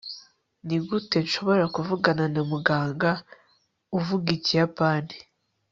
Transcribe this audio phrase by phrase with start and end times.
[0.65, 3.11] nigute nshobora kuvugana na muganga
[3.97, 5.15] uvuga ikiyapani